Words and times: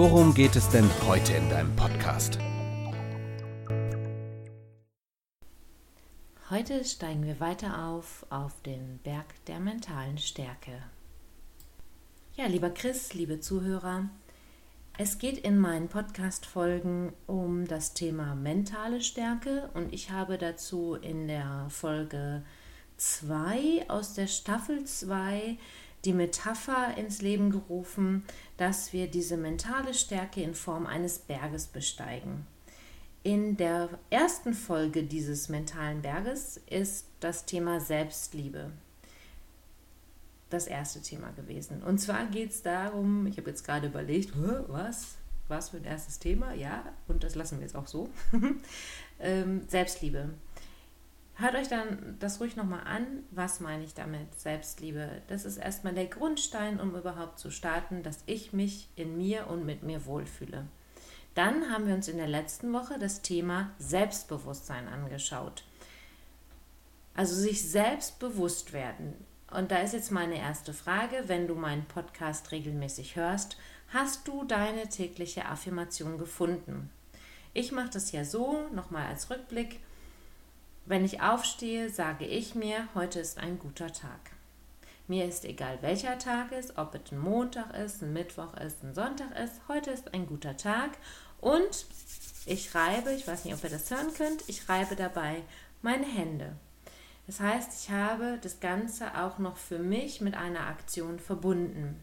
worum 0.00 0.32
geht 0.32 0.56
es 0.56 0.66
denn 0.70 0.88
heute 1.06 1.34
in 1.34 1.50
deinem 1.50 1.76
Podcast? 1.76 2.38
Heute 6.48 6.86
steigen 6.86 7.26
wir 7.26 7.38
weiter 7.38 7.84
auf 7.86 8.24
auf 8.30 8.62
den 8.62 8.98
Berg 9.04 9.26
der 9.46 9.60
mentalen 9.60 10.16
Stärke. 10.16 10.82
Ja, 12.34 12.46
lieber 12.46 12.70
Chris, 12.70 13.12
liebe 13.12 13.40
Zuhörer, 13.40 14.08
es 14.96 15.18
geht 15.18 15.36
in 15.36 15.58
meinen 15.58 15.88
Podcast-Folgen 15.88 17.12
um 17.26 17.68
das 17.68 17.92
Thema 17.92 18.34
mentale 18.34 19.02
Stärke 19.02 19.68
und 19.74 19.92
ich 19.92 20.10
habe 20.10 20.38
dazu 20.38 20.94
in 20.94 21.28
der 21.28 21.66
Folge 21.68 22.42
2 22.96 23.84
aus 23.88 24.14
der 24.14 24.28
Staffel 24.28 24.82
2 24.82 25.58
die 26.04 26.12
Metapher 26.12 26.96
ins 26.96 27.22
Leben 27.22 27.50
gerufen, 27.50 28.24
dass 28.56 28.92
wir 28.92 29.06
diese 29.08 29.36
mentale 29.36 29.94
Stärke 29.94 30.42
in 30.42 30.54
Form 30.54 30.86
eines 30.86 31.18
Berges 31.18 31.66
besteigen. 31.66 32.46
In 33.22 33.56
der 33.56 33.90
ersten 34.08 34.54
Folge 34.54 35.02
dieses 35.02 35.48
mentalen 35.48 36.00
Berges 36.00 36.58
ist 36.68 37.06
das 37.20 37.44
Thema 37.44 37.80
Selbstliebe 37.80 38.70
das 40.50 40.66
erste 40.66 41.00
Thema 41.00 41.30
gewesen. 41.30 41.82
Und 41.82 41.98
zwar 41.98 42.26
geht 42.26 42.50
es 42.50 42.62
darum, 42.62 43.26
ich 43.26 43.38
habe 43.38 43.50
jetzt 43.50 43.64
gerade 43.64 43.86
überlegt, 43.86 44.32
was? 44.68 45.14
Was 45.48 45.70
für 45.70 45.78
ein 45.78 45.84
erstes 45.84 46.18
Thema? 46.18 46.52
Ja, 46.54 46.84
und 47.08 47.24
das 47.24 47.34
lassen 47.34 47.58
wir 47.58 47.62
jetzt 47.62 47.76
auch 47.76 47.86
so. 47.86 48.08
ähm, 49.20 49.62
Selbstliebe. 49.68 50.30
Hört 51.40 51.54
euch 51.54 51.68
dann 51.68 52.16
das 52.18 52.38
ruhig 52.38 52.54
nochmal 52.56 52.82
an. 52.86 53.24
Was 53.30 53.60
meine 53.60 53.82
ich 53.82 53.94
damit? 53.94 54.38
Selbstliebe. 54.38 55.22
Das 55.28 55.46
ist 55.46 55.56
erstmal 55.56 55.94
der 55.94 56.04
Grundstein, 56.04 56.78
um 56.78 56.94
überhaupt 56.94 57.38
zu 57.38 57.50
starten, 57.50 58.02
dass 58.02 58.22
ich 58.26 58.52
mich 58.52 58.88
in 58.94 59.16
mir 59.16 59.46
und 59.46 59.64
mit 59.64 59.82
mir 59.82 60.04
wohlfühle. 60.04 60.66
Dann 61.34 61.72
haben 61.72 61.86
wir 61.86 61.94
uns 61.94 62.08
in 62.08 62.18
der 62.18 62.28
letzten 62.28 62.70
Woche 62.74 62.98
das 62.98 63.22
Thema 63.22 63.70
Selbstbewusstsein 63.78 64.86
angeschaut. 64.86 65.64
Also 67.14 67.34
sich 67.34 67.66
selbst 67.66 68.18
bewusst 68.18 68.74
werden. 68.74 69.14
Und 69.50 69.70
da 69.70 69.78
ist 69.78 69.94
jetzt 69.94 70.12
meine 70.12 70.36
erste 70.36 70.74
Frage, 70.74 71.24
wenn 71.26 71.46
du 71.46 71.54
meinen 71.54 71.86
Podcast 71.86 72.52
regelmäßig 72.52 73.16
hörst, 73.16 73.56
hast 73.88 74.28
du 74.28 74.44
deine 74.44 74.90
tägliche 74.90 75.46
Affirmation 75.46 76.18
gefunden? 76.18 76.90
Ich 77.54 77.72
mache 77.72 77.90
das 77.90 78.12
ja 78.12 78.26
so, 78.26 78.68
nochmal 78.74 79.06
als 79.06 79.30
Rückblick. 79.30 79.80
Wenn 80.90 81.04
ich 81.04 81.22
aufstehe, 81.22 81.88
sage 81.88 82.26
ich 82.26 82.56
mir, 82.56 82.88
heute 82.96 83.20
ist 83.20 83.38
ein 83.38 83.60
guter 83.60 83.92
Tag. 83.92 84.32
Mir 85.06 85.24
ist 85.24 85.44
egal, 85.44 85.78
welcher 85.82 86.18
Tag 86.18 86.50
ist, 86.50 86.78
ob 86.78 86.96
es 86.96 87.12
ein 87.12 87.20
Montag 87.20 87.76
ist, 87.76 88.02
ein 88.02 88.12
Mittwoch 88.12 88.54
ist, 88.54 88.82
ein 88.82 88.92
Sonntag 88.92 89.38
ist. 89.38 89.60
Heute 89.68 89.92
ist 89.92 90.12
ein 90.12 90.26
guter 90.26 90.56
Tag 90.56 90.90
und 91.40 91.86
ich 92.44 92.74
reibe, 92.74 93.12
ich 93.12 93.28
weiß 93.28 93.44
nicht, 93.44 93.54
ob 93.54 93.62
ihr 93.62 93.70
das 93.70 93.88
hören 93.88 94.12
könnt, 94.14 94.42
ich 94.48 94.68
reibe 94.68 94.96
dabei 94.96 95.44
meine 95.80 96.06
Hände. 96.06 96.56
Das 97.28 97.38
heißt, 97.38 97.84
ich 97.84 97.92
habe 97.92 98.40
das 98.42 98.58
Ganze 98.58 99.16
auch 99.16 99.38
noch 99.38 99.58
für 99.58 99.78
mich 99.78 100.20
mit 100.20 100.34
einer 100.34 100.66
Aktion 100.66 101.20
verbunden. 101.20 102.00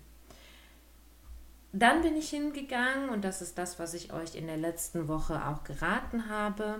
Dann 1.73 2.03
bin 2.03 2.15
ich 2.15 2.29
hingegangen 2.29 3.09
und 3.09 3.25
das 3.25 3.41
ist 3.41 3.57
das, 3.57 3.79
was 3.79 3.93
ich 3.93 4.13
euch 4.13 4.35
in 4.35 4.47
der 4.47 4.55
letzten 4.55 5.09
Woche 5.09 5.45
auch 5.45 5.65
geraten 5.65 6.29
habe 6.29 6.79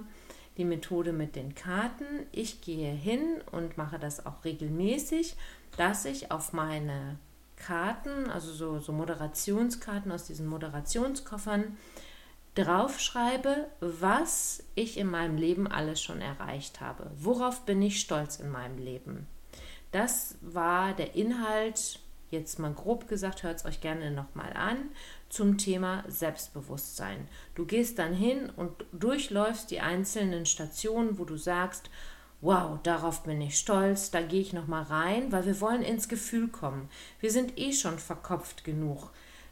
die 0.58 0.66
Methode 0.66 1.14
mit 1.14 1.36
den 1.36 1.56
Karten. 1.56 2.26
Ich 2.32 2.62
gehe 2.62 2.92
hin 2.92 3.42
und 3.52 3.78
mache 3.78 4.00
das 4.00 4.26
auch 4.26 4.44
regelmäßig, 4.44 5.36
dass 5.78 6.06
ich 6.06 6.32
auf 6.32 6.54
meine 6.54 7.18
Karten, 7.56 8.30
also 8.30 8.52
so, 8.52 8.80
so 8.80 8.92
Moderationskarten 8.92 10.12
aus 10.12 10.26
diesen 10.26 10.48
Moderationskoffern, 10.48 11.78
draufschreibe, 12.56 13.68
was 13.80 14.64
ich 14.74 14.98
in 14.98 15.08
meinem 15.08 15.38
Leben 15.38 15.68
alles 15.68 16.02
schon 16.02 16.22
erreicht 16.22 16.82
habe. 16.82 17.12
Worauf 17.16 17.66
bin 17.66 17.82
ich 17.82 18.00
stolz 18.00 18.40
in 18.40 18.50
meinem 18.50 18.80
Leben? 18.80 19.28
Das 19.92 20.38
war 20.42 20.94
der 20.94 21.16
Inhalt, 21.16 22.00
jetzt 22.32 22.58
mal 22.58 22.74
grob 22.74 23.08
gesagt, 23.08 23.44
hört 23.44 23.58
es 23.58 23.66
euch 23.66 23.80
gerne 23.80 24.12
nochmal 24.12 24.54
an, 24.54 24.78
zum 25.30 25.58
Thema 25.58 26.04
Selbstbewusstsein. 26.08 27.28
Du 27.56 27.66
gehst 27.66 28.00
dann 28.00 28.14
hin 28.14 28.50
und 28.56 28.86
durchläufst 28.92 29.72
die 29.72 29.80
einzelnen 29.80 30.46
Stationen, 30.46 31.18
wo 31.18 31.26
du 31.26 31.38
sagst, 31.38 31.90
wow, 32.42 32.80
darauf 32.84 33.24
bin 33.24 33.42
ich 33.42 33.58
stolz, 33.58 34.12
da 34.12 34.22
gehe 34.22 34.42
ich 34.42 34.54
nochmal 34.54 34.84
rein, 34.84 35.32
weil 35.32 35.46
wir 35.46 35.60
wollen 35.60 35.82
ins 35.82 36.08
Gefühl 36.08 36.48
kommen. 36.48 36.90
Wir 37.20 37.32
sind 37.32 37.58
eh 37.58 37.74
schon 37.74 37.98
verkopft 38.00 38.64
genug. 38.64 39.12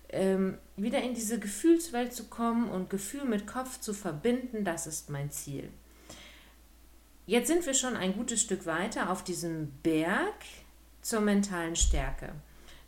Ähm, 0.09 0.59
wieder 0.77 1.01
in 1.01 1.15
diese 1.15 1.39
Gefühlswelt 1.39 2.13
zu 2.13 2.25
kommen 2.25 2.69
und 2.69 2.89
Gefühl 2.89 3.25
mit 3.25 3.47
Kopf 3.47 3.79
zu 3.79 3.93
verbinden, 3.93 4.63
das 4.63 4.87
ist 4.87 5.09
mein 5.09 5.31
Ziel. 5.31 5.69
Jetzt 7.25 7.47
sind 7.47 7.65
wir 7.65 7.73
schon 7.73 7.95
ein 7.95 8.13
gutes 8.13 8.39
Stück 8.39 8.67
weiter 8.67 9.09
auf 9.09 9.23
diesem 9.23 9.71
Berg 9.81 10.45
zur 11.01 11.21
mentalen 11.21 11.75
Stärke. 11.75 12.33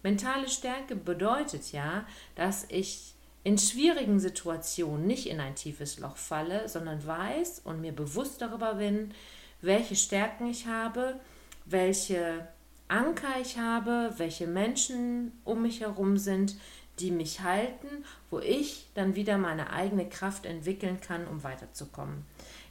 Mentale 0.03 0.47
Stärke 0.47 0.95
bedeutet 0.95 1.71
ja, 1.71 2.05
dass 2.35 2.65
ich 2.69 3.13
in 3.43 3.57
schwierigen 3.57 4.19
Situationen 4.19 5.07
nicht 5.07 5.27
in 5.27 5.39
ein 5.39 5.55
tiefes 5.55 5.99
Loch 5.99 6.17
falle, 6.17 6.67
sondern 6.67 7.05
weiß 7.05 7.61
und 7.63 7.81
mir 7.81 7.93
bewusst 7.93 8.41
darüber 8.41 8.75
bin, 8.75 9.13
welche 9.61 9.95
Stärken 9.95 10.47
ich 10.49 10.67
habe, 10.67 11.19
welche 11.65 12.47
Anker 12.87 13.39
ich 13.41 13.57
habe, 13.57 14.13
welche 14.17 14.47
Menschen 14.47 15.31
um 15.43 15.61
mich 15.61 15.81
herum 15.81 16.17
sind, 16.17 16.55
die 16.99 17.11
mich 17.11 17.41
halten, 17.41 18.05
wo 18.29 18.39
ich 18.39 18.87
dann 18.95 19.15
wieder 19.15 19.37
meine 19.37 19.71
eigene 19.71 20.09
Kraft 20.09 20.45
entwickeln 20.45 20.99
kann, 20.99 21.27
um 21.27 21.43
weiterzukommen. 21.43 22.25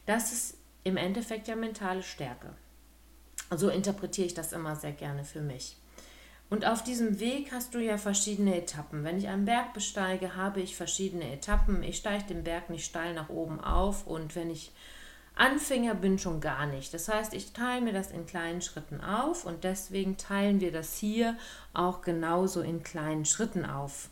Das 0.05 0.33
ist 0.33 0.57
im 0.85 0.97
Endeffekt 0.97 1.49
ja 1.49 1.57
mentale 1.57 2.03
Stärke. 2.03 2.55
So 3.55 3.69
interpretiere 3.69 4.27
ich 4.27 4.35
das 4.35 4.53
immer 4.53 4.75
sehr 4.77 4.93
gerne 4.93 5.25
für 5.25 5.41
mich. 5.41 5.77
Und 6.49 6.65
auf 6.65 6.85
diesem 6.85 7.19
Weg 7.19 7.51
hast 7.51 7.75
du 7.75 7.79
ja 7.81 7.99
verschiedene 7.99 8.57
Etappen. 8.57 9.03
Wenn 9.03 9.19
ich 9.19 9.27
einen 9.27 9.47
Berg 9.47 9.73
besteige, 9.75 10.37
habe 10.37 10.61
ich 10.61 10.77
verschiedene 10.77 11.33
Etappen. 11.33 11.83
Ich 11.83 11.97
steige 11.97 12.25
den 12.25 12.45
Berg 12.45 12.71
nicht 12.71 12.85
steil 12.85 13.15
nach 13.15 13.31
oben 13.31 13.61
auf 13.61 14.07
und 14.07 14.37
wenn 14.37 14.51
ich 14.51 14.73
Anfänger 15.35 15.95
bin, 15.95 16.19
schon 16.19 16.41
gar 16.41 16.67
nicht. 16.67 16.95
Das 16.95 17.09
heißt, 17.09 17.35
ich 17.35 17.53
teile 17.53 17.83
mir 17.83 17.93
das 17.93 18.11
in 18.11 18.27
kleinen 18.27 18.63
Schritten 18.63 19.03
auf 19.03 19.45
und 19.45 19.65
deswegen 19.65 20.17
teilen 20.17 20.61
wir 20.61 20.73
das 20.73 20.97
hier 20.97 21.37
auch 21.75 22.01
genauso 22.01 22.63
in 22.63 22.83
kleinen 22.83 23.27
Schritten 23.27 23.67
auf. 23.67 24.09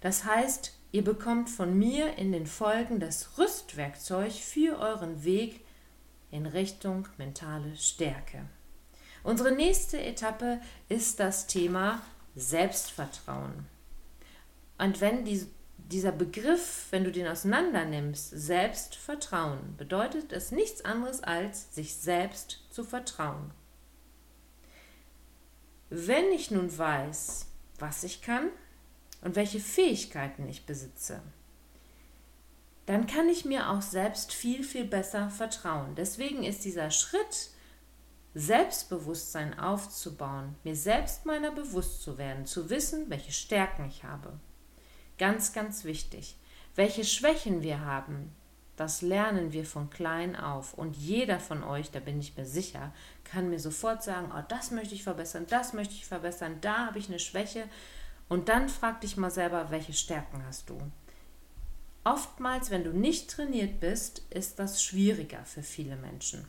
Das 0.00 0.24
heißt, 0.24 0.72
ihr 0.92 1.04
bekommt 1.04 1.50
von 1.50 1.78
mir 1.78 2.16
in 2.16 2.32
den 2.32 2.46
Folgen 2.46 2.98
das 2.98 3.38
Rüstwerkzeug 3.38 4.32
für 4.32 4.78
euren 4.78 5.22
Weg 5.22 5.60
in 6.32 6.46
Richtung 6.46 7.06
mentale 7.16 7.76
Stärke. 7.76 8.46
Unsere 9.22 9.52
nächste 9.52 10.00
Etappe 10.00 10.60
ist 10.88 11.20
das 11.20 11.46
Thema 11.46 12.02
Selbstvertrauen. 12.34 13.66
Und 14.78 15.00
wenn 15.00 15.24
die, 15.24 15.46
dieser 15.76 16.12
Begriff, 16.12 16.86
wenn 16.90 17.04
du 17.04 17.12
den 17.12 17.26
auseinander 17.26 17.84
nimmst, 17.84 18.30
Selbstvertrauen, 18.30 19.76
bedeutet 19.76 20.32
es 20.32 20.52
nichts 20.52 20.84
anderes 20.84 21.22
als 21.22 21.74
sich 21.74 21.94
selbst 21.94 22.62
zu 22.70 22.82
vertrauen. 22.82 23.50
Wenn 25.90 26.30
ich 26.32 26.50
nun 26.50 26.76
weiß, 26.76 27.46
was 27.78 28.04
ich 28.04 28.22
kann 28.22 28.48
und 29.22 29.36
welche 29.36 29.60
Fähigkeiten 29.60 30.48
ich 30.48 30.64
besitze, 30.64 31.20
dann 32.86 33.06
kann 33.06 33.28
ich 33.28 33.44
mir 33.44 33.70
auch 33.70 33.82
selbst 33.82 34.32
viel, 34.32 34.64
viel 34.64 34.84
besser 34.84 35.30
vertrauen. 35.30 35.94
Deswegen 35.94 36.42
ist 36.42 36.64
dieser 36.64 36.90
Schritt, 36.90 37.50
Selbstbewusstsein 38.34 39.58
aufzubauen, 39.58 40.54
mir 40.62 40.76
selbst 40.76 41.26
meiner 41.26 41.50
bewusst 41.50 42.02
zu 42.02 42.18
werden, 42.18 42.46
zu 42.46 42.70
wissen, 42.70 43.10
welche 43.10 43.32
Stärken 43.32 43.86
ich 43.86 44.04
habe. 44.04 44.38
Ganz, 45.18 45.52
ganz 45.52 45.84
wichtig. 45.84 46.36
Welche 46.74 47.04
Schwächen 47.04 47.62
wir 47.62 47.84
haben, 47.84 48.34
das 48.76 49.02
lernen 49.02 49.52
wir 49.52 49.66
von 49.66 49.90
klein 49.90 50.36
auf. 50.36 50.74
Und 50.74 50.96
jeder 50.96 51.40
von 51.40 51.62
euch, 51.62 51.90
da 51.90 52.00
bin 52.00 52.20
ich 52.20 52.36
mir 52.36 52.46
sicher, 52.46 52.92
kann 53.24 53.50
mir 53.50 53.58
sofort 53.58 54.02
sagen, 54.02 54.30
oh, 54.34 54.42
das 54.48 54.70
möchte 54.70 54.94
ich 54.94 55.02
verbessern, 55.02 55.46
das 55.48 55.72
möchte 55.72 55.94
ich 55.94 56.06
verbessern, 56.06 56.58
da 56.60 56.86
habe 56.86 56.98
ich 56.98 57.08
eine 57.08 57.18
Schwäche. 57.18 57.64
Und 58.28 58.48
dann 58.48 58.68
frag 58.68 59.00
dich 59.00 59.16
mal 59.16 59.30
selber, 59.30 59.70
welche 59.70 59.92
Stärken 59.92 60.44
hast 60.46 60.70
du? 60.70 60.80
oftmals, 62.04 62.70
wenn 62.70 62.84
du 62.84 62.92
nicht 62.92 63.30
trainiert 63.30 63.80
bist, 63.80 64.22
ist 64.30 64.58
das 64.58 64.82
schwieriger 64.82 65.44
für 65.44 65.62
viele 65.62 65.96
Menschen. 65.96 66.46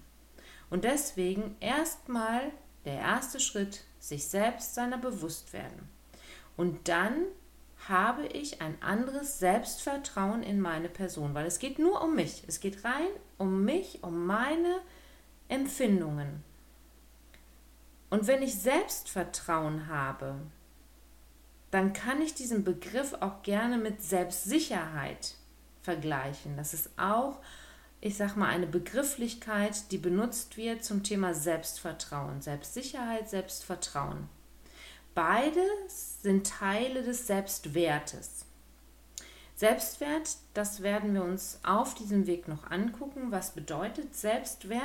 Und 0.71 0.85
deswegen 0.85 1.55
erstmal 1.59 2.51
der 2.85 2.95
erste 2.95 3.39
Schritt, 3.39 3.83
sich 3.99 4.25
selbst 4.25 4.73
seiner 4.73 4.97
bewusst 4.97 5.53
werden. 5.53 5.89
Und 6.57 6.87
dann 6.87 7.25
habe 7.87 8.25
ich 8.27 8.61
ein 8.61 8.81
anderes 8.81 9.39
Selbstvertrauen 9.39 10.41
in 10.43 10.59
meine 10.59 10.89
Person, 10.89 11.33
weil 11.33 11.45
es 11.45 11.59
geht 11.59 11.77
nur 11.77 12.01
um 12.01 12.15
mich. 12.15 12.43
Es 12.47 12.59
geht 12.59 12.83
rein 12.83 13.07
um 13.37 13.63
mich, 13.63 13.99
um 14.01 14.25
meine 14.25 14.81
Empfindungen. 15.49 16.43
Und 18.09 18.27
wenn 18.27 18.41
ich 18.41 18.59
Selbstvertrauen 18.59 19.87
habe, 19.87 20.35
dann 21.71 21.93
kann 21.93 22.21
ich 22.21 22.33
diesen 22.33 22.63
Begriff 22.63 23.13
auch 23.19 23.41
gerne 23.41 23.77
mit 23.77 24.01
Selbstsicherheit 24.01 25.35
vergleichen. 25.81 26.57
Das 26.57 26.73
ist 26.73 26.89
auch, 26.97 27.39
ich 28.01 28.17
sag 28.17 28.35
mal, 28.35 28.49
eine 28.49 28.65
Begrifflichkeit, 28.65 29.91
die 29.91 29.99
benutzt 29.99 30.57
wird 30.57 30.83
zum 30.83 31.03
Thema 31.03 31.35
Selbstvertrauen. 31.35 32.41
Selbstsicherheit, 32.41 33.29
Selbstvertrauen. 33.29 34.27
Beide 35.13 35.61
sind 35.87 36.47
Teile 36.47 37.03
des 37.03 37.27
Selbstwertes. 37.27 38.45
Selbstwert, 39.55 40.37
das 40.55 40.81
werden 40.81 41.13
wir 41.13 41.23
uns 41.23 41.59
auf 41.61 41.93
diesem 41.93 42.25
Weg 42.25 42.47
noch 42.47 42.71
angucken. 42.71 43.31
Was 43.31 43.51
bedeutet 43.51 44.15
Selbstwert? 44.15 44.81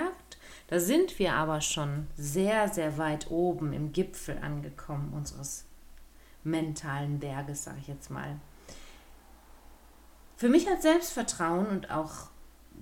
Da 0.69 0.79
sind 0.79 1.19
wir 1.19 1.33
aber 1.33 1.63
schon 1.63 2.09
sehr, 2.19 2.69
sehr 2.69 2.99
weit 2.99 3.31
oben 3.31 3.73
im 3.73 3.93
Gipfel 3.93 4.37
angekommen 4.43 5.15
unseres 5.15 5.65
mentalen 6.45 7.19
Berges, 7.19 7.65
sage 7.65 7.79
ich 7.81 7.89
jetzt 7.89 8.11
mal. 8.11 8.39
Für 10.37 10.51
mich 10.51 10.69
hat 10.69 10.83
Selbstvertrauen 10.83 11.69
und 11.69 11.91
auch 11.91 12.29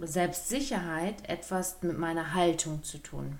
Selbstsicherheit 0.00 1.29
etwas 1.29 1.82
mit 1.82 1.99
meiner 1.99 2.35
Haltung 2.35 2.82
zu 2.82 2.99
tun. 2.99 3.38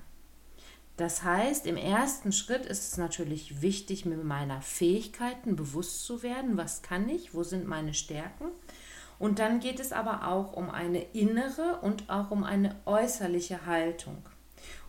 Das 0.97 1.25
heißt, 1.25 1.67
im 1.67 1.77
ersten 1.77 2.33
Schritt 2.33 2.67
ist 2.67 2.93
es 2.93 2.97
natürlich 2.99 3.61
wichtig, 3.63 4.05
mir 4.05 4.17
meiner 4.17 4.63
Fähigkeiten 4.63 5.57
bewusst 5.57 6.05
zu 6.05 6.23
werden. 6.23 6.57
Was 6.57 6.83
kann 6.83 7.09
ich? 7.09 7.35
Wo 7.35 7.43
sind 7.43 7.67
meine 7.67 7.95
Stärken? 7.95 8.47
Und 9.19 9.41
dann 9.41 9.59
geht 9.59 9.81
es 9.81 9.93
aber 9.93 10.29
auch 10.29 10.53
um 10.53 10.71
eine 10.71 11.03
innere 11.03 11.81
und 11.81 12.11
auch 12.11 12.31
um 12.31 12.45
eine 12.45 12.77
äußerliche 12.85 13.67
Haltung. 13.67 14.25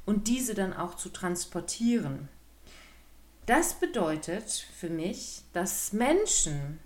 Und 0.06 0.28
diese 0.28 0.54
dann 0.54 0.74
auch 0.74 0.96
zu 0.96 1.10
transportieren. 1.10 2.30
Das 3.48 3.76
bedeutet 3.76 4.50
für 4.52 4.90
mich, 4.90 5.44
dass 5.54 5.94
Menschen, 5.94 6.80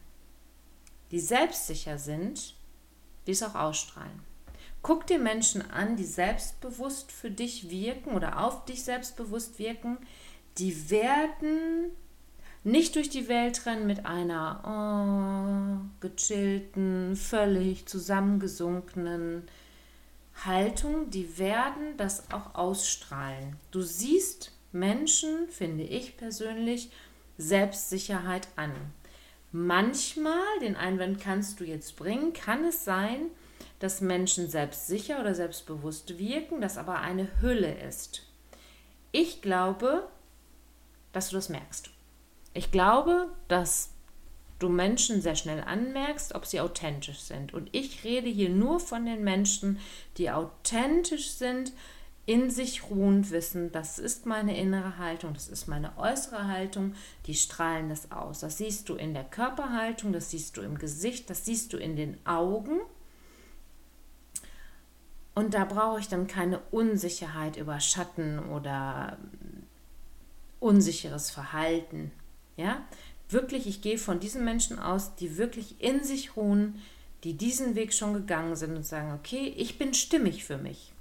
die 1.12 1.20
selbstsicher 1.20 1.98
sind, 1.98 2.56
dies 3.28 3.44
auch 3.44 3.56
ausstrahlen. 3.56 4.29
Guck 4.82 5.08
dir 5.08 5.20
Menschen 5.20 5.70
an, 5.72 5.98
die 5.98 6.06
selbstbewusst 6.06 7.12
für 7.12 7.30
dich 7.30 7.70
wirken 7.70 8.12
oder 8.12 8.44
auf 8.44 8.66
dich 8.66 8.84
selbstbewusst 8.84 9.60
wirken. 9.60 9.98
Die 10.58 10.90
werden 10.90 11.92
nicht 12.64 12.96
durch 12.96 13.10
die 13.10 13.28
Welt 13.28 13.66
rennen 13.66 13.88
mit 13.88 14.06
einer 14.06 15.82
oh, 15.82 16.00
gechillten, 16.00 17.16
völlig 17.16 17.88
zusammengesunkenen 17.88 19.44
Haltung. 20.46 21.10
Die 21.10 21.38
werden 21.38 21.98
das 21.98 22.32
auch 22.32 22.56
ausstrahlen. 22.56 23.58
Du 23.72 23.82
siehst 23.82 24.54
Menschen, 24.72 25.50
finde 25.50 25.84
ich 25.84 26.18
persönlich, 26.18 26.92
Selbstsicherheit 27.38 28.48
an. 28.56 28.72
Manchmal, 29.52 30.60
den 30.62 30.76
Einwand 30.76 31.20
kannst 31.20 31.60
du 31.60 31.64
jetzt 31.64 31.96
bringen, 31.96 32.34
kann 32.34 32.66
es 32.66 32.86
sein, 32.86 33.32
dass 33.80 34.02
Menschen 34.02 34.50
selbstsicher 34.50 35.20
oder 35.20 35.36
selbstbewusst 35.36 36.18
wirken, 36.20 36.62
das 36.62 36.78
aber 36.78 37.00
eine 37.00 37.28
Hülle 37.42 37.74
ist. 37.74 38.24
Ich 39.12 39.42
glaube, 39.42 40.08
dass 41.14 41.30
du 41.30 41.36
das 41.36 41.50
merkst. 41.50 41.90
Ich 42.54 42.72
glaube, 42.72 43.28
dass 43.48 43.90
du 44.60 44.70
Menschen 44.70 45.22
sehr 45.22 45.36
schnell 45.36 45.62
anmerkst, 45.62 46.36
ob 46.36 46.46
sie 46.46 46.60
authentisch 46.60 47.20
sind. 47.20 47.54
Und 47.54 47.70
ich 47.72 48.04
rede 48.04 48.30
hier 48.30 48.50
nur 48.50 48.80
von 48.80 49.06
den 49.06 49.24
Menschen, 49.24 49.80
die 50.18 50.30
authentisch 50.30 51.32
sind, 51.32 51.72
in 52.26 52.52
sich 52.52 52.92
ruhend 52.92 53.32
wissen, 53.32 53.72
das 53.72 53.98
ist 53.98 54.28
meine 54.28 54.56
innere 54.56 55.00
Haltung, 55.00 55.34
das 55.34 55.48
ist 55.48 55.68
meine 55.68 55.98
äußere 55.98 56.46
Haltung, 56.46 56.94
die 57.26 57.34
strahlen 57.34 57.90
das 57.90 58.12
aus. 58.12 58.42
Das 58.42 58.60
siehst 58.60 58.88
du 58.88 58.94
in 58.94 59.16
der 59.16 59.24
Körperhaltung, 59.24 60.14
das 60.14 60.30
siehst 60.30 60.56
du 60.56 60.62
im 60.62 60.78
Gesicht, 60.78 61.28
das 61.32 61.46
siehst 61.46 61.74
du 61.74 61.78
in 61.78 61.96
den 61.96 62.24
Augen. 62.28 62.82
Und 65.36 65.54
da 65.54 65.66
brauche 65.66 66.00
ich 66.00 66.08
dann 66.08 66.28
keine 66.28 66.60
Unsicherheit 66.72 67.58
über 67.58 67.80
Schatten 67.80 68.40
oder 68.40 69.18
unsicheres 70.60 71.32
Verhalten. 71.32 72.12
Ja, 72.58 72.82
wirklich, 73.30 73.68
ich 73.68 73.82
gehe 73.82 73.98
von 73.98 74.20
diesen 74.20 74.44
Menschen 74.44 74.80
aus, 74.80 75.16
die 75.16 75.38
wirklich 75.38 75.82
in 75.82 76.04
sich 76.04 76.36
ruhen, 76.36 76.82
die 77.24 77.34
diesen 77.34 77.76
Weg 77.76 77.94
schon 77.94 78.14
gegangen 78.14 78.56
sind 78.56 78.76
und 78.76 78.86
sagen, 78.86 79.14
okay, 79.14 79.54
ich 79.58 79.78
bin 79.78 79.94
stimmig 79.94 80.44
für 80.44 80.58
mich. 80.58 80.94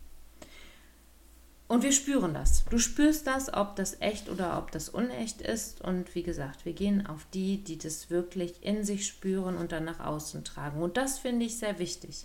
Und 1.69 1.83
wir 1.83 1.93
spüren 1.93 2.33
das. 2.33 2.65
Du 2.71 2.79
spürst 2.79 3.27
das, 3.27 3.53
ob 3.53 3.77
das 3.77 4.01
echt 4.01 4.31
oder 4.31 4.57
ob 4.57 4.73
das 4.73 4.89
unecht 4.89 5.43
ist. 5.43 5.83
Und 5.83 6.15
wie 6.15 6.23
gesagt, 6.23 6.65
wir 6.65 6.73
gehen 6.73 7.07
auf 7.07 7.27
die, 7.35 7.59
die 7.59 7.77
das 7.77 8.09
wirklich 8.09 8.55
in 8.63 8.85
sich 8.85 9.07
spüren 9.07 9.57
und 9.59 9.71
dann 9.71 9.85
nach 9.85 10.01
außen 10.01 10.45
tragen. 10.45 10.83
Und 10.83 10.97
das 10.97 11.19
finde 11.19 11.45
ich 11.45 11.59
sehr 11.59 11.79
wichtig. 11.79 12.25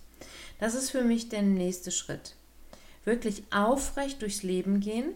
Das 0.59 0.75
ist 0.75 0.91
für 0.91 1.03
mich 1.03 1.29
der 1.29 1.41
nächste 1.41 1.91
Schritt. 1.91 2.35
Wirklich 3.05 3.43
aufrecht 3.51 4.21
durchs 4.21 4.43
Leben 4.43 4.79
gehen. 4.79 5.13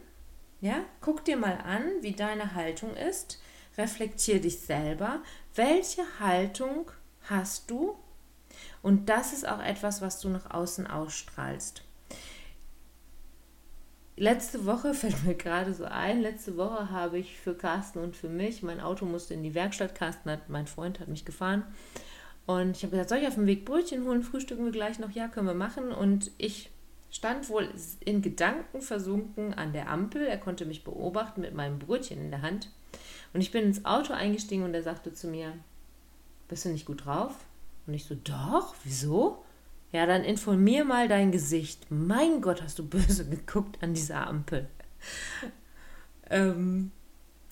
Ja, 0.60 0.84
guck 1.02 1.24
dir 1.24 1.38
mal 1.38 1.58
an, 1.64 1.84
wie 2.02 2.14
deine 2.14 2.56
Haltung 2.56 2.96
ist. 2.96 3.40
Reflektier 3.78 4.42
dich 4.42 4.60
selber. 4.60 5.22
Welche 5.56 6.02
Haltung 6.20 6.92
hast 7.30 7.70
du? 7.70 7.96
Und 8.82 9.08
das 9.10 9.34
ist 9.34 9.48
auch 9.48 9.62
etwas, 9.62 10.02
was 10.02 10.20
du 10.20 10.30
nach 10.30 10.50
außen 10.52 10.88
ausstrahlst. 10.88 11.84
Letzte 14.16 14.66
Woche 14.66 14.94
fällt 14.96 15.24
mir 15.24 15.36
gerade 15.36 15.74
so 15.74 15.86
ein, 15.86 16.22
letzte 16.22 16.58
Woche 16.58 16.90
habe 16.90 17.20
ich 17.20 17.38
für 17.38 17.54
Carsten 17.54 18.00
und 18.00 18.18
für 18.18 18.30
mich, 18.30 18.64
mein 18.64 18.82
Auto 18.82 19.06
musste 19.06 19.36
in 19.36 19.44
die 19.44 19.54
Werkstatt, 19.54 19.94
Carsten 19.94 20.32
hat, 20.32 20.50
mein 20.50 20.66
Freund 20.66 21.00
hat 21.00 21.08
mich 21.08 21.24
gefahren 21.24 21.64
und 22.48 22.78
ich 22.78 22.84
habe 22.84 22.92
gesagt, 22.92 23.10
soll 23.10 23.18
ich 23.20 23.28
auf 23.28 23.36
dem 23.36 23.46
Weg 23.46 23.66
Brötchen 23.66 24.06
holen, 24.06 24.24
frühstücken 24.24 24.64
wir 24.64 24.72
gleich 24.72 25.00
noch? 25.00 25.12
Ja, 25.12 25.28
können 25.28 25.48
wir 25.48 25.54
machen. 25.54 25.92
Und 25.92 26.32
ich 26.38 26.72
stand 27.12 27.50
wohl 27.50 27.70
in 28.00 28.22
Gedanken 28.22 28.82
versunken 28.82 29.54
an 29.54 29.74
der 29.74 29.90
Ampel. 29.90 30.26
Er 30.26 30.38
konnte 30.38 30.66
mich 30.66 30.86
beobachten 30.86 31.42
mit 31.42 31.54
meinem 31.54 31.78
Brötchen 31.78 32.20
in 32.20 32.32
der 32.32 32.42
Hand. 32.42 32.72
Und 33.34 33.42
ich 33.42 33.52
bin 33.52 33.66
ins 33.66 33.84
Auto 33.84 34.14
eingestiegen 34.14 34.64
und 34.64 34.74
er 34.74 34.82
sagte 34.82 35.12
zu 35.14 35.28
mir, 35.28 35.52
bist 36.48 36.64
du 36.64 36.70
nicht 36.70 36.86
gut 36.86 37.06
drauf? 37.06 37.36
Und 37.86 37.94
ich 37.94 38.06
so, 38.06 38.16
doch, 38.16 38.76
wieso? 38.86 39.44
Ja, 39.92 40.06
dann 40.06 40.24
informier 40.24 40.86
mal 40.86 41.10
dein 41.10 41.34
Gesicht. 41.34 41.88
Mein 41.90 42.40
Gott, 42.40 42.62
hast 42.62 42.80
du 42.80 42.88
böse 42.88 43.26
geguckt 43.30 43.84
an 43.84 43.94
dieser 43.94 44.26
Ampel. 44.26 44.70
ähm, 46.30 46.92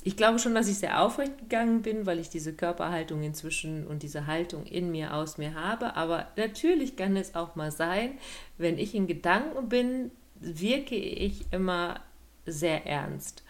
ich 0.05 0.15
glaube 0.15 0.37
schon, 0.37 0.53
dass 0.53 0.67
ich 0.67 0.77
sehr 0.77 1.01
aufrecht 1.01 1.39
gegangen 1.39 1.81
bin, 1.81 2.05
weil 2.05 2.19
ich 2.19 2.29
diese 2.29 2.53
Körperhaltung 2.53 3.23
inzwischen 3.23 3.87
und 3.87 4.03
diese 4.03 4.27
Haltung 4.27 4.63
in 4.67 4.91
mir, 4.91 5.15
aus 5.15 5.39
mir 5.39 5.55
habe. 5.55 5.95
Aber 5.95 6.27
natürlich 6.37 6.95
kann 6.95 7.17
es 7.17 7.33
auch 7.33 7.55
mal 7.55 7.71
sein, 7.71 8.19
wenn 8.59 8.77
ich 8.77 8.93
in 8.93 9.07
Gedanken 9.07 9.67
bin, 9.67 10.11
wirke 10.35 10.95
ich 10.95 11.51
immer 11.51 12.01
sehr 12.45 12.85
ernst. 12.85 13.43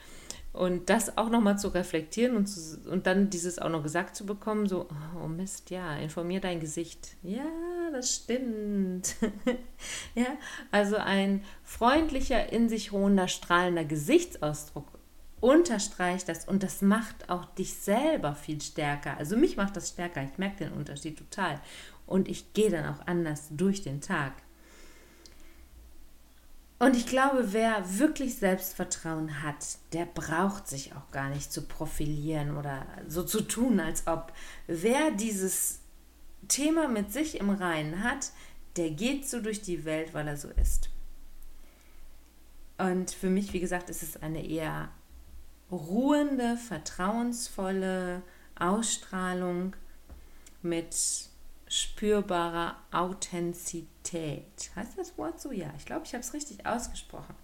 Und 0.53 0.89
das 0.89 1.17
auch 1.17 1.29
nochmal 1.29 1.59
zu 1.59 1.67
reflektieren 1.67 2.37
und, 2.37 2.45
zu, 2.45 2.79
und 2.89 3.05
dann 3.05 3.29
dieses 3.29 3.59
auch 3.59 3.67
noch 3.67 3.83
gesagt 3.83 4.15
zu 4.15 4.25
bekommen, 4.25 4.67
so, 4.67 4.87
oh 5.21 5.27
Mist, 5.27 5.71
ja, 5.71 5.97
informier 5.97 6.39
dein 6.39 6.61
Gesicht. 6.61 7.17
Ja, 7.21 7.43
das 7.91 8.15
stimmt. 8.15 9.17
ja, 10.15 10.37
also 10.71 10.95
ein 10.95 11.43
freundlicher, 11.65 12.53
in 12.53 12.69
sich 12.69 12.93
ruhender, 12.93 13.27
strahlender 13.27 13.83
Gesichtsausdruck 13.83 14.94
unterstreicht 15.41 16.29
das 16.29 16.47
und 16.47 16.63
das 16.63 16.81
macht 16.81 17.29
auch 17.29 17.45
dich 17.45 17.75
selber 17.75 18.35
viel 18.35 18.61
stärker. 18.61 19.17
Also 19.17 19.37
mich 19.37 19.57
macht 19.57 19.75
das 19.75 19.89
stärker, 19.89 20.23
ich 20.23 20.37
merke 20.37 20.65
den 20.65 20.73
Unterschied 20.73 21.17
total. 21.17 21.61
Und 22.07 22.27
ich 22.27 22.53
gehe 22.53 22.69
dann 22.69 22.85
auch 22.85 23.07
anders 23.07 23.47
durch 23.49 23.81
den 23.81 24.01
Tag. 24.01 24.33
Und 26.77 26.95
ich 26.95 27.07
glaube, 27.07 27.53
wer 27.53 27.97
wirklich 27.99 28.35
Selbstvertrauen 28.35 29.41
hat, 29.41 29.65
der 29.93 30.05
braucht 30.05 30.67
sich 30.67 30.93
auch 30.93 31.09
gar 31.11 31.29
nicht 31.29 31.51
zu 31.51 31.63
profilieren 31.63 32.57
oder 32.57 32.85
so 33.07 33.23
zu 33.23 33.41
tun, 33.41 33.79
als 33.79 34.07
ob. 34.07 34.33
Wer 34.67 35.11
dieses 35.11 35.79
Thema 36.47 36.87
mit 36.87 37.13
sich 37.13 37.39
im 37.39 37.49
Reinen 37.49 38.03
hat, 38.03 38.31
der 38.75 38.91
geht 38.91 39.27
so 39.27 39.41
durch 39.41 39.61
die 39.61 39.85
Welt, 39.85 40.13
weil 40.13 40.27
er 40.27 40.37
so 40.37 40.49
ist. 40.49 40.89
Und 42.77 43.11
für 43.11 43.29
mich, 43.29 43.53
wie 43.53 43.61
gesagt, 43.61 43.89
ist 43.89 44.03
es 44.03 44.21
eine 44.21 44.45
eher 44.45 44.89
ruhende, 45.75 46.57
vertrauensvolle 46.57 48.21
Ausstrahlung 48.57 49.75
mit 50.61 50.95
spürbarer 51.67 52.75
Authentizität. 52.91 54.71
Heißt 54.75 54.97
das 54.97 55.17
Wort 55.17 55.39
so? 55.39 55.51
Ja, 55.51 55.71
ich 55.77 55.85
glaube, 55.85 56.05
ich 56.05 56.13
habe 56.13 56.21
es 56.21 56.33
richtig 56.33 56.65
ausgesprochen. 56.65 57.35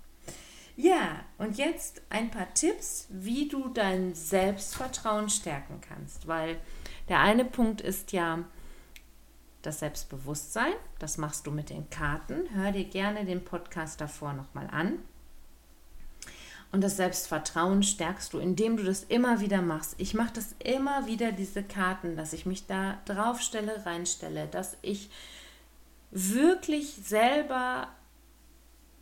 Ja, 0.77 1.19
und 1.37 1.57
jetzt 1.57 2.01
ein 2.09 2.31
paar 2.31 2.53
Tipps, 2.53 3.07
wie 3.09 3.47
du 3.47 3.69
dein 3.69 4.15
Selbstvertrauen 4.15 5.29
stärken 5.29 5.81
kannst, 5.81 6.27
weil 6.27 6.59
der 7.09 7.19
eine 7.19 7.45
Punkt 7.45 7.81
ist 7.81 8.13
ja 8.13 8.45
das 9.61 9.79
Selbstbewusstsein, 9.79 10.73
das 10.97 11.17
machst 11.17 11.45
du 11.45 11.51
mit 11.51 11.69
den 11.69 11.89
Karten. 11.89 12.49
Hör 12.53 12.71
dir 12.71 12.85
gerne 12.85 13.25
den 13.25 13.43
Podcast 13.43 14.01
davor 14.01 14.33
nochmal 14.33 14.67
an. 14.71 14.99
Und 16.71 16.81
das 16.81 16.95
Selbstvertrauen 16.95 17.83
stärkst 17.83 18.31
du, 18.33 18.39
indem 18.39 18.77
du 18.77 18.83
das 18.83 19.03
immer 19.03 19.41
wieder 19.41 19.61
machst. 19.61 19.95
Ich 19.97 20.13
mache 20.13 20.33
das 20.33 20.55
immer 20.59 21.05
wieder, 21.05 21.33
diese 21.33 21.63
Karten, 21.63 22.15
dass 22.15 22.31
ich 22.31 22.45
mich 22.45 22.65
da 22.65 22.97
draufstelle, 23.05 23.85
reinstelle, 23.85 24.47
dass 24.47 24.77
ich 24.81 25.09
wirklich 26.11 26.95
selber 26.95 27.89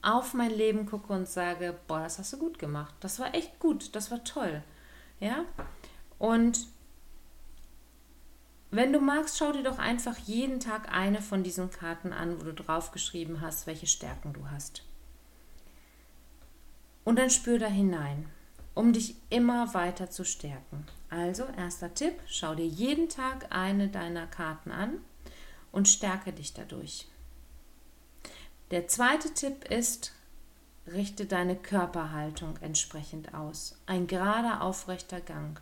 auf 0.02 0.34
mein 0.34 0.52
Leben 0.52 0.86
gucke 0.86 1.14
und 1.14 1.28
sage, 1.28 1.78
boah, 1.88 2.00
das 2.00 2.18
hast 2.18 2.34
du 2.34 2.38
gut 2.38 2.58
gemacht. 2.58 2.94
Das 3.02 3.20
war 3.20 3.36
echt 3.36 3.60
gut, 3.60 3.96
das 3.96 4.10
war 4.10 4.24
toll. 4.24 4.64
Ja? 5.20 5.46
Und 6.18 6.68
wenn 8.72 8.94
du 8.94 9.00
magst, 9.00 9.38
schau 9.38 9.52
dir 9.52 9.64
doch 9.64 9.80
einfach 9.80 10.18
jeden 10.20 10.60
Tag 10.60 10.92
eine 10.92 11.22
von 11.22 11.44
diesen 11.44 11.70
Karten 11.70 12.14
an, 12.14 12.40
wo 12.40 12.46
du 12.46 12.54
draufgeschrieben 12.54 13.42
hast, 13.42 13.68
welche 13.68 13.88
Stärken 13.88 14.34
du 14.34 14.50
hast. 14.50 14.84
Und 17.04 17.18
dann 17.18 17.30
spür 17.30 17.60
da 17.60 17.68
hinein, 17.68 18.30
um 18.76 18.94
dich 18.94 19.16
immer 19.30 19.74
weiter 19.74 20.10
zu 20.10 20.24
stärken. 20.24 20.86
Also, 21.10 21.46
erster 21.58 21.94
Tipp, 21.94 22.14
schau 22.28 22.56
dir 22.56 22.68
jeden 22.68 23.10
Tag 23.10 23.48
eine 23.50 23.88
deiner 23.88 24.28
Karten 24.28 24.72
an 24.72 25.00
und 25.72 25.88
stärke 25.88 26.32
dich 26.34 26.54
dadurch. 26.54 27.08
Der 28.72 28.88
zweite 28.88 29.34
Tipp 29.34 29.66
ist, 29.70 30.14
richte 30.88 31.26
deine 31.26 31.56
Körperhaltung 31.56 32.58
entsprechend 32.62 33.34
aus. 33.34 33.76
Ein 33.88 34.06
gerader, 34.06 34.62
aufrechter 34.62 35.22
Gang. 35.22 35.60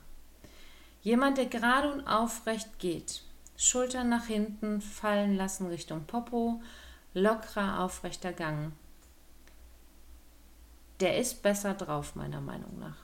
Jemand, 1.02 1.38
der 1.38 1.46
gerade 1.46 1.94
und 1.94 2.06
aufrecht 2.06 2.80
geht, 2.80 3.24
Schultern 3.56 4.10
nach 4.10 4.26
hinten 4.26 4.82
fallen 4.82 5.36
lassen 5.36 5.68
Richtung 5.68 6.04
Popo, 6.06 6.62
lockerer, 7.14 7.80
aufrechter 7.80 8.34
Gang 8.34 8.74
der 11.00 11.18
ist 11.18 11.42
besser 11.44 11.74
drauf, 11.74 12.16
meiner 12.16 12.42
Meinung 12.42 12.80
nach. 12.80 12.98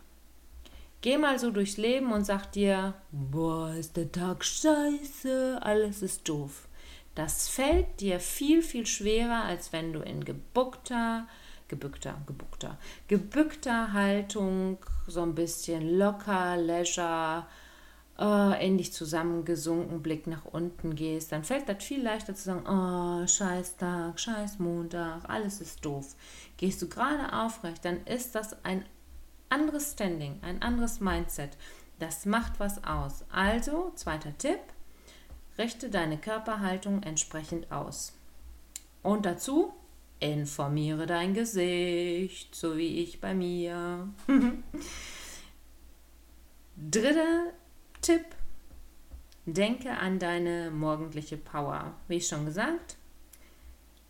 Geh 1.02 1.18
mal 1.18 1.38
so 1.38 1.52
durchs 1.52 1.78
Leben 1.78 2.14
und 2.14 2.26
sag 2.26 2.52
dir, 2.54 2.94
boah, 3.12 3.74
ist 3.74 3.98
der 3.98 4.12
Tag 4.12 4.46
scheiße, 4.46 5.60
alles 5.62 6.02
ist 6.02 6.28
doof. 6.30 6.68
Das 7.14 7.50
fällt 7.50 8.00
dir 8.00 8.20
viel, 8.20 8.62
viel 8.62 8.86
schwerer, 8.86 9.44
als 9.44 9.74
wenn 9.74 9.94
du 9.94 10.00
in 10.00 10.24
gebuckter, 10.24 11.28
gebückter, 11.68 12.22
gebuckter, 12.26 12.78
gebückter 13.08 13.94
Haltung 13.94 14.78
so 15.06 15.22
ein 15.22 15.36
bisschen 15.36 15.98
locker, 15.98 16.58
leisure, 16.58 17.46
äh, 18.20 18.65
in 18.65 18.77
dich 18.77 18.93
zusammengesunken, 18.93 20.01
Blick 20.01 20.27
nach 20.27 20.46
unten 20.46 20.96
gehst, 20.96 21.32
dann 21.32 21.43
fällt 21.43 21.67
das 21.67 21.84
viel 21.84 22.03
leichter 22.03 22.36
zu 22.36 22.43
sagen, 22.43 22.65
oh, 22.67 23.27
scheiß 23.27 23.77
Tag, 23.77 24.20
scheiß 24.20 24.60
Montag, 24.60 25.27
alles 25.27 25.62
ist 25.62 25.84
doof. 25.84 26.15
Gehst 26.58 26.82
du 26.82 26.89
gerade 26.89 27.34
aufrecht, 27.34 27.84
dann 27.86 28.05
ist 28.05 28.36
das 28.36 28.63
ein 28.63 28.86
anderes 29.50 29.93
Standing, 29.93 30.39
ein 30.41 30.62
anderes 30.62 31.00
Mindset. 31.00 31.58
Das 32.00 32.25
macht 32.25 32.60
was 32.60 32.84
aus. 32.84 33.24
Also, 33.32 33.91
zweiter 33.96 34.38
Tipp, 34.38 34.60
richte 35.58 35.89
deine 35.89 36.17
Körperhaltung 36.17 37.03
entsprechend 37.03 37.72
aus. 37.72 38.13
Und 39.01 39.25
dazu 39.25 39.74
informiere 40.20 41.05
dein 41.05 41.34
Gesicht, 41.34 42.55
so 42.55 42.77
wie 42.77 43.00
ich 43.00 43.20
bei 43.20 43.34
mir. 43.34 44.08
Dritter 46.75 47.53
Tipp, 48.03 48.25
denke 49.45 49.91
an 49.98 50.19
deine 50.19 50.72
morgendliche 50.72 51.38
Power. 51.38 51.95
Wie 52.10 52.19
schon 52.19 52.45
gesagt, 52.45 52.98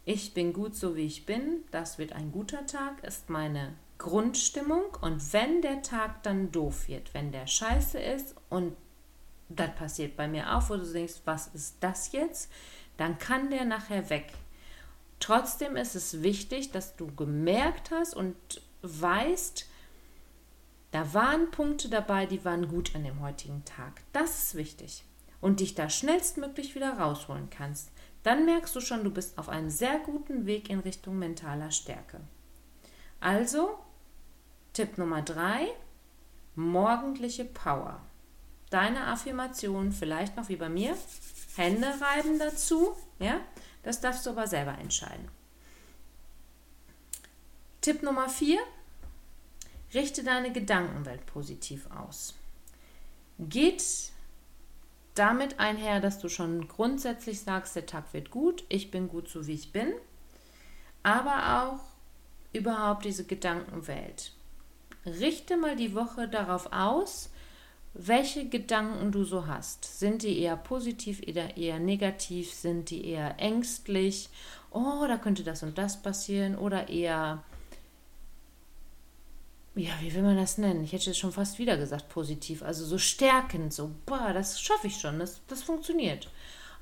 ich 0.04 0.34
bin 0.34 0.52
gut 0.52 0.76
so 0.76 0.96
wie 0.96 1.06
ich 1.06 1.28
bin, 1.28 1.64
das 1.70 2.00
wird 2.00 2.14
ein 2.14 2.32
guter 2.32 2.66
Tag, 2.66 3.04
ist 3.04 3.30
meine 3.30 3.74
Grundstimmung. 4.00 4.86
Und 5.02 5.32
wenn 5.32 5.62
der 5.62 5.84
Tag 5.84 6.24
dann 6.24 6.52
doof 6.52 6.88
wird, 6.88 7.14
wenn 7.14 7.32
der 7.32 7.46
scheiße 7.46 8.00
ist 8.00 8.36
und 8.50 8.76
das 9.50 9.76
passiert 9.76 10.18
bei 10.18 10.28
mir 10.28 10.58
auch, 10.58 10.70
wo 10.70 10.76
du 10.76 10.92
denkst, 10.92 11.22
was 11.26 11.48
ist 11.54 11.78
das 11.80 12.14
jetzt, 12.14 12.52
dann 12.98 13.20
kann 13.20 13.52
der 13.52 13.66
nachher 13.66 14.10
weg. 14.10 14.34
Trotzdem 15.20 15.76
ist 15.76 15.96
es 15.96 16.24
wichtig, 16.24 16.72
dass 16.72 16.96
du 16.96 17.14
gemerkt 17.16 17.92
hast 17.92 18.16
und 18.16 18.36
weißt, 18.82 19.70
da 20.94 21.14
waren 21.14 21.52
Punkte 21.52 21.90
dabei, 21.90 22.26
die 22.26 22.46
waren 22.46 22.70
gut 22.70 22.96
an 22.96 23.04
dem 23.04 23.20
heutigen 23.20 23.66
Tag. 23.66 24.02
Das 24.14 24.44
ist 24.44 24.56
wichtig. 24.56 25.04
Und 25.42 25.60
dich 25.60 25.76
da 25.76 25.90
schnellstmöglich 25.90 26.74
wieder 26.74 26.98
rausholen 26.98 27.50
kannst 27.50 27.92
dann 28.24 28.46
merkst 28.46 28.76
du 28.76 28.82
schon, 28.82 29.04
du 29.04 29.12
bist 29.12 29.38
auf 29.38 29.50
einem 29.50 29.70
sehr 29.70 30.00
guten 30.00 30.46
Weg 30.46 30.70
in 30.70 30.80
Richtung 30.80 31.20
mentaler 31.20 31.72
Stärke. 31.72 32.22
Also, 33.20 33.78
Tipp 34.72 34.98
Nummer 34.98 35.22
drei, 35.22 35.68
morgendliche 36.56 37.46
Power. 37.46 38.02
Deine 38.70 39.08
Affirmation, 39.08 39.92
vielleicht 39.92 40.36
noch 40.36 40.50
wie 40.50 40.56
bei 40.56 40.70
mir, 40.70 40.98
Hände 41.56 41.88
reiben 41.88 42.40
dazu, 42.40 42.96
ja, 43.20 43.40
das 43.84 44.02
darfst 44.02 44.26
du 44.26 44.32
aber 44.32 44.48
selber 44.48 44.78
entscheiden. 44.80 45.28
Tipp 47.82 48.02
Nummer 48.02 48.30
vier, 48.30 48.60
richte 49.94 50.24
deine 50.24 50.52
Gedankenwelt 50.52 51.26
positiv 51.26 51.88
aus. 51.92 52.36
Geht 53.40 53.84
damit 55.16 55.60
einher, 55.60 56.00
dass 56.00 56.20
du 56.20 56.30
schon 56.30 56.68
grundsätzlich 56.68 57.42
sagst, 57.42 57.76
der 57.76 57.86
Tag 57.86 58.14
wird 58.14 58.32
gut, 58.32 58.64
ich 58.70 58.92
bin 58.92 59.08
gut 59.08 59.30
so 59.30 59.46
wie 59.48 59.54
ich 59.54 59.72
bin, 59.72 59.94
aber 61.04 61.64
auch 61.64 61.80
überhaupt 62.54 63.06
diese 63.06 63.26
Gedankenwelt. 63.26 64.32
Richte 65.06 65.58
mal 65.58 65.76
die 65.76 65.94
Woche 65.96 66.28
darauf 66.28 66.72
aus, 66.72 67.30
welche 67.94 68.48
Gedanken 68.50 69.12
du 69.12 69.24
so 69.24 69.46
hast. 69.48 70.00
Sind 70.00 70.24
die 70.24 70.40
eher 70.40 70.56
positiv 70.56 71.22
oder 71.28 71.58
eher 71.58 71.78
negativ? 71.78 72.52
Sind 72.52 72.90
die 72.90 73.06
eher 73.06 73.40
ängstlich? 73.40 74.30
Oh, 74.72 75.06
da 75.08 75.18
könnte 75.18 75.44
das 75.44 75.62
und 75.62 75.78
das 75.78 76.02
passieren. 76.02 76.58
Oder 76.58 76.90
eher 76.90 77.44
ja, 79.76 79.92
wie 80.02 80.14
will 80.14 80.22
man 80.22 80.38
das 80.38 80.58
nennen? 80.58 80.84
Ich 80.84 80.94
hätte 80.94 81.08
jetzt 81.08 81.20
schon 81.20 81.32
fast 81.32 81.58
wieder 81.58 81.78
gesagt 81.78 82.10
positiv, 82.10 82.62
also 82.62 82.86
so 82.86 82.98
stärkend, 82.98 83.74
so, 83.74 83.92
boah, 84.06 84.32
das 84.34 84.62
schaffe 84.62 84.88
ich 84.88 85.00
schon, 85.00 85.20
das, 85.20 85.42
das 85.48 85.64
funktioniert. 85.64 86.30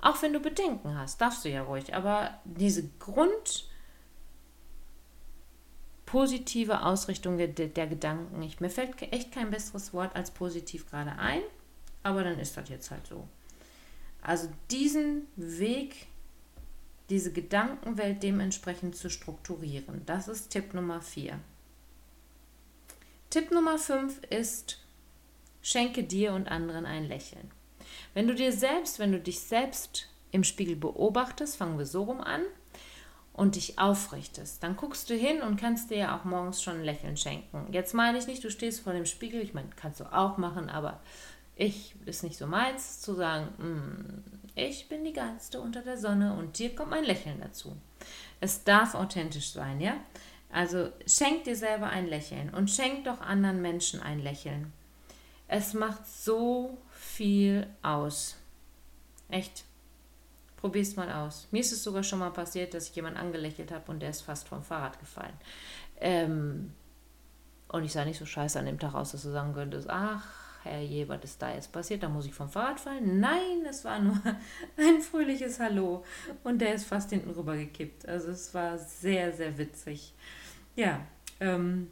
Auch 0.01 0.21
wenn 0.21 0.33
du 0.33 0.39
Bedenken 0.39 0.97
hast, 0.97 1.21
darfst 1.21 1.45
du 1.45 1.49
ja 1.49 1.63
ruhig, 1.63 1.93
aber 1.93 2.39
diese 2.43 2.87
Grund 2.99 3.65
positive 6.11 6.83
Ausrichtung 6.83 7.37
der, 7.37 7.47
der 7.47 7.87
Gedanken 7.87 8.39
nicht. 8.39 8.59
Mir 8.59 8.69
fällt 8.69 9.01
echt 9.01 9.31
kein 9.31 9.49
besseres 9.49 9.93
Wort 9.93 10.13
als 10.13 10.31
positiv 10.31 10.89
gerade 10.89 11.11
ein, 11.11 11.41
aber 12.03 12.25
dann 12.25 12.37
ist 12.37 12.57
das 12.57 12.67
jetzt 12.67 12.91
halt 12.91 13.07
so. 13.07 13.25
Also 14.21 14.49
diesen 14.69 15.27
Weg, 15.37 16.07
diese 17.09 17.31
Gedankenwelt 17.31 18.21
dementsprechend 18.23 18.97
zu 18.97 19.09
strukturieren, 19.09 20.05
das 20.05 20.27
ist 20.27 20.49
Tipp 20.49 20.73
Nummer 20.73 21.01
4. 21.01 21.39
Tipp 23.31 23.49
Nummer 23.49 23.79
5 23.79 24.25
ist, 24.29 24.77
schenke 25.61 26.03
dir 26.03 26.33
und 26.33 26.47
anderen 26.47 26.85
ein 26.85 27.05
Lächeln. 27.05 27.49
Wenn 28.13 28.27
du 28.27 28.35
dir 28.35 28.51
selbst, 28.51 28.99
wenn 28.99 29.11
du 29.11 29.19
dich 29.19 29.39
selbst 29.39 30.09
im 30.31 30.43
Spiegel 30.43 30.75
beobachtest, 30.75 31.55
fangen 31.55 31.77
wir 31.77 31.85
so 31.85 32.03
rum 32.03 32.21
an, 32.21 32.43
und 33.33 33.55
dich 33.55 33.79
aufrichtest, 33.79 34.61
dann 34.61 34.75
guckst 34.75 35.09
du 35.09 35.15
hin 35.15 35.41
und 35.41 35.55
kannst 35.55 35.89
dir 35.89 35.97
ja 35.97 36.17
auch 36.17 36.25
morgens 36.25 36.61
schon 36.61 36.79
ein 36.79 36.83
Lächeln 36.83 37.15
schenken. 37.15 37.71
Jetzt 37.71 37.93
meine 37.93 38.17
ich 38.17 38.27
nicht, 38.27 38.43
du 38.43 38.51
stehst 38.51 38.81
vor 38.81 38.93
dem 38.93 39.05
Spiegel, 39.05 39.41
ich 39.41 39.53
meine, 39.53 39.69
kannst 39.75 40.01
du 40.01 40.13
auch 40.13 40.37
machen, 40.37 40.69
aber 40.69 40.99
ich 41.55 41.95
ist 42.05 42.23
nicht 42.23 42.37
so 42.37 42.47
meins 42.47 42.99
zu 42.99 43.13
sagen, 43.13 43.47
mm, 43.57 44.49
ich 44.55 44.89
bin 44.89 45.05
die 45.05 45.13
Geilste 45.13 45.61
unter 45.61 45.81
der 45.81 45.97
Sonne 45.97 46.33
und 46.33 46.57
hier 46.57 46.75
kommt 46.75 46.89
mein 46.89 47.05
Lächeln 47.05 47.39
dazu. 47.39 47.77
Es 48.41 48.63
darf 48.63 48.95
authentisch 48.95 49.51
sein, 49.51 49.79
ja? 49.79 49.95
Also 50.51 50.89
schenk 51.07 51.45
dir 51.45 51.55
selber 51.55 51.87
ein 51.87 52.07
Lächeln 52.07 52.49
und 52.53 52.69
schenk 52.69 53.05
doch 53.05 53.21
anderen 53.21 53.61
Menschen 53.61 54.01
ein 54.01 54.19
Lächeln. 54.19 54.73
Es 55.47 55.73
macht 55.73 56.05
so 56.07 56.77
viel 56.91 57.67
aus. 57.81 58.37
Echt. 59.29 59.65
Probier's 60.57 60.95
mal 60.95 61.11
aus. 61.11 61.47
Mir 61.51 61.61
ist 61.61 61.71
es 61.71 61.83
sogar 61.83 62.03
schon 62.03 62.19
mal 62.19 62.31
passiert, 62.31 62.73
dass 62.73 62.89
ich 62.89 62.95
jemanden 62.95 63.19
angelächelt 63.19 63.71
habe 63.71 63.91
und 63.91 63.99
der 63.99 64.11
ist 64.11 64.21
fast 64.21 64.47
vom 64.47 64.61
Fahrrad 64.61 64.99
gefallen. 64.99 65.33
Ähm, 65.99 66.73
und 67.67 67.83
ich 67.83 67.93
sah 67.93 68.05
nicht 68.05 68.19
so 68.19 68.25
scheiße 68.25 68.59
an 68.59 68.65
dem 68.65 68.77
Tag 68.79 68.93
aus, 68.93 69.13
dass 69.13 69.23
du 69.23 69.31
sagen 69.31 69.53
könntest, 69.53 69.89
ach, 69.89 70.25
herrje, 70.63 71.07
was 71.07 71.23
ist 71.23 71.41
da 71.41 71.53
jetzt 71.53 71.71
passiert? 71.71 72.03
Da 72.03 72.09
muss 72.09 72.25
ich 72.25 72.33
vom 72.33 72.49
Fahrrad 72.49 72.79
fallen? 72.79 73.19
Nein, 73.19 73.65
es 73.69 73.83
war 73.85 73.99
nur 73.99 74.19
ein 74.77 75.01
fröhliches 75.01 75.59
Hallo. 75.59 76.03
Und 76.43 76.59
der 76.59 76.75
ist 76.75 76.85
fast 76.85 77.09
hinten 77.09 77.31
rüber 77.31 77.57
gekippt. 77.57 78.07
Also 78.07 78.29
es 78.29 78.53
war 78.53 78.77
sehr, 78.77 79.33
sehr 79.33 79.57
witzig. 79.57 80.13
Ja, 80.75 81.01
ähm, 81.39 81.91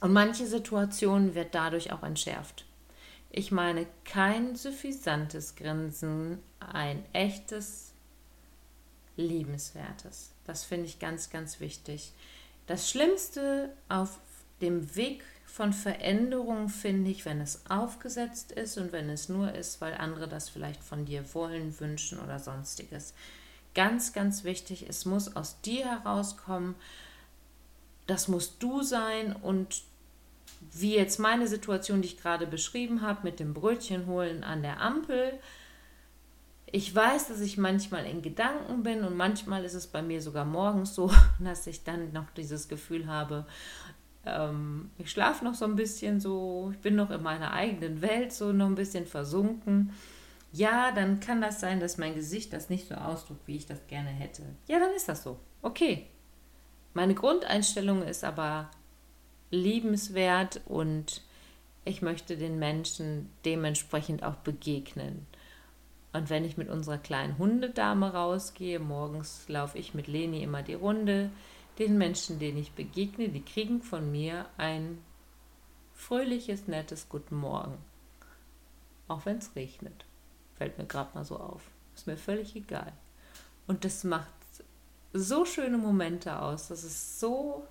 und 0.00 0.12
manche 0.12 0.46
Situationen 0.46 1.34
wird 1.34 1.54
dadurch 1.54 1.92
auch 1.92 2.02
entschärft. 2.02 2.66
Ich 3.30 3.50
meine 3.50 3.86
kein 4.04 4.56
suffisantes 4.56 5.54
Grinsen, 5.56 6.40
ein 6.58 7.04
echtes, 7.12 7.92
liebenswertes. 9.16 10.32
Das 10.44 10.64
finde 10.64 10.86
ich 10.86 10.98
ganz, 10.98 11.30
ganz 11.30 11.60
wichtig. 11.60 12.12
Das 12.66 12.90
Schlimmste 12.90 13.72
auf 13.88 14.18
dem 14.60 14.94
Weg 14.96 15.24
von 15.52 15.74
Veränderung 15.74 16.70
finde 16.70 17.10
ich, 17.10 17.26
wenn 17.26 17.38
es 17.42 17.60
aufgesetzt 17.68 18.52
ist 18.52 18.78
und 18.78 18.90
wenn 18.90 19.10
es 19.10 19.28
nur 19.28 19.52
ist, 19.52 19.82
weil 19.82 19.92
andere 19.92 20.26
das 20.26 20.48
vielleicht 20.48 20.82
von 20.82 21.04
dir 21.04 21.34
wollen, 21.34 21.78
wünschen 21.78 22.18
oder 22.20 22.38
sonstiges. 22.38 23.12
Ganz, 23.74 24.14
ganz 24.14 24.44
wichtig, 24.44 24.86
es 24.88 25.04
muss 25.04 25.36
aus 25.36 25.60
dir 25.60 25.84
herauskommen, 25.84 26.74
das 28.06 28.28
musst 28.28 28.62
du 28.62 28.80
sein 28.80 29.36
und 29.36 29.82
wie 30.72 30.96
jetzt 30.96 31.18
meine 31.18 31.46
Situation, 31.46 32.00
die 32.00 32.08
ich 32.08 32.20
gerade 32.22 32.46
beschrieben 32.46 33.02
habe, 33.02 33.20
mit 33.22 33.38
dem 33.38 33.52
Brötchen 33.52 34.06
holen 34.06 34.44
an 34.44 34.62
der 34.62 34.80
Ampel. 34.80 35.38
Ich 36.64 36.94
weiß, 36.94 37.28
dass 37.28 37.40
ich 37.40 37.58
manchmal 37.58 38.06
in 38.06 38.22
Gedanken 38.22 38.82
bin 38.82 39.04
und 39.04 39.18
manchmal 39.18 39.66
ist 39.66 39.74
es 39.74 39.86
bei 39.86 40.00
mir 40.00 40.22
sogar 40.22 40.46
morgens 40.46 40.94
so, 40.94 41.12
dass 41.40 41.66
ich 41.66 41.84
dann 41.84 42.10
noch 42.14 42.30
dieses 42.30 42.68
Gefühl 42.68 43.06
habe, 43.06 43.44
ähm, 44.24 44.90
ich 44.98 45.10
schlafe 45.10 45.44
noch 45.44 45.54
so 45.54 45.64
ein 45.64 45.76
bisschen 45.76 46.20
so, 46.20 46.70
ich 46.72 46.78
bin 46.78 46.96
noch 46.96 47.10
in 47.10 47.22
meiner 47.22 47.52
eigenen 47.52 48.02
Welt 48.02 48.32
so 48.32 48.52
noch 48.52 48.66
ein 48.66 48.74
bisschen 48.74 49.06
versunken. 49.06 49.92
Ja, 50.52 50.92
dann 50.92 51.20
kann 51.20 51.40
das 51.40 51.60
sein, 51.60 51.80
dass 51.80 51.98
mein 51.98 52.14
Gesicht 52.14 52.52
das 52.52 52.68
nicht 52.68 52.88
so 52.88 52.94
ausdrückt, 52.94 53.46
wie 53.46 53.56
ich 53.56 53.66
das 53.66 53.86
gerne 53.86 54.10
hätte. 54.10 54.42
Ja, 54.68 54.78
dann 54.78 54.92
ist 54.92 55.08
das 55.08 55.22
so. 55.22 55.38
Okay. 55.62 56.06
Meine 56.94 57.14
Grundeinstellung 57.14 58.02
ist 58.02 58.22
aber, 58.22 58.68
liebenswert 59.50 60.60
und 60.66 61.22
ich 61.84 62.02
möchte 62.02 62.36
den 62.36 62.58
Menschen 62.58 63.30
dementsprechend 63.44 64.24
auch 64.24 64.36
begegnen. 64.36 65.26
Und 66.12 66.30
wenn 66.30 66.44
ich 66.44 66.56
mit 66.56 66.68
unserer 66.68 66.98
kleinen 66.98 67.38
Hundedame 67.38 68.12
rausgehe, 68.12 68.78
morgens 68.78 69.44
laufe 69.48 69.78
ich 69.78 69.94
mit 69.94 70.08
Leni 70.08 70.42
immer 70.42 70.62
die 70.62 70.74
Runde, 70.74 71.30
den 71.78 71.98
Menschen, 71.98 72.38
denen 72.38 72.58
ich 72.58 72.72
begegne, 72.72 73.28
die 73.28 73.44
kriegen 73.44 73.82
von 73.82 74.10
mir 74.10 74.46
ein 74.56 74.98
fröhliches, 75.94 76.66
nettes 76.66 77.08
Guten 77.08 77.36
Morgen. 77.36 77.78
Auch 79.08 79.24
wenn 79.26 79.38
es 79.38 79.54
regnet. 79.56 80.04
Fällt 80.56 80.78
mir 80.78 80.86
gerade 80.86 81.10
mal 81.14 81.24
so 81.24 81.38
auf. 81.38 81.62
Ist 81.94 82.06
mir 82.06 82.16
völlig 82.16 82.54
egal. 82.56 82.92
Und 83.66 83.84
das 83.84 84.04
macht 84.04 84.32
so 85.12 85.44
schöne 85.44 85.78
Momente 85.78 86.40
aus. 86.40 86.68
Das 86.68 86.84
ist 86.84 87.20
so 87.20 87.66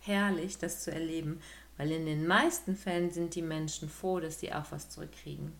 herrlich, 0.00 0.58
das 0.58 0.82
zu 0.82 0.92
erleben, 0.92 1.40
weil 1.76 1.90
in 1.92 2.06
den 2.06 2.26
meisten 2.26 2.76
Fällen 2.76 3.10
sind 3.10 3.34
die 3.34 3.42
Menschen 3.42 3.88
froh, 3.88 4.20
dass 4.20 4.40
sie 4.40 4.52
auch 4.52 4.66
was 4.70 4.90
zurückkriegen. 4.90 5.52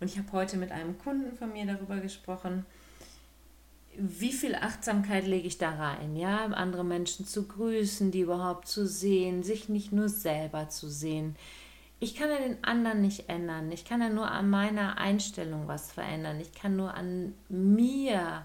Und 0.00 0.08
ich 0.08 0.18
habe 0.18 0.32
heute 0.32 0.56
mit 0.56 0.72
einem 0.72 0.98
Kunden 0.98 1.36
von 1.36 1.52
mir 1.52 1.66
darüber 1.66 1.98
gesprochen, 2.00 2.66
wie 3.96 4.32
viel 4.32 4.54
Achtsamkeit 4.54 5.26
lege 5.26 5.46
ich 5.46 5.58
da 5.58 5.70
rein, 5.70 6.16
ja, 6.16 6.46
andere 6.46 6.84
Menschen 6.84 7.26
zu 7.26 7.46
grüßen, 7.46 8.10
die 8.10 8.20
überhaupt 8.20 8.66
zu 8.66 8.86
sehen, 8.86 9.42
sich 9.42 9.68
nicht 9.68 9.92
nur 9.92 10.08
selber 10.08 10.68
zu 10.68 10.88
sehen. 10.88 11.36
Ich 12.00 12.16
kann 12.16 12.30
ja 12.30 12.38
den 12.38 12.64
anderen 12.64 13.00
nicht 13.00 13.28
ändern. 13.28 13.70
Ich 13.70 13.84
kann 13.84 14.00
ja 14.00 14.08
nur 14.08 14.28
an 14.28 14.50
meiner 14.50 14.98
Einstellung 14.98 15.68
was 15.68 15.92
verändern. 15.92 16.40
Ich 16.40 16.52
kann 16.52 16.74
nur 16.74 16.94
an 16.94 17.34
mir 17.48 18.44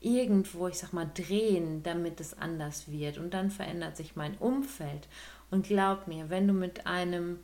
irgendwo, 0.00 0.66
ich 0.66 0.78
sag 0.78 0.92
mal, 0.92 1.08
drehen, 1.14 1.82
damit 1.84 2.20
es 2.20 2.36
anders 2.36 2.90
wird. 2.90 3.18
Und 3.18 3.32
dann 3.32 3.50
verändert 3.50 3.96
sich 3.96 4.16
mein 4.16 4.36
Umfeld. 4.38 5.06
Und 5.50 5.66
glaub 5.66 6.08
mir, 6.08 6.30
wenn 6.30 6.48
du 6.48 6.52
mit 6.52 6.86
einem 6.86 7.38